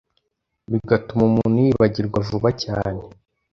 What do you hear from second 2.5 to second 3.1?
cyane.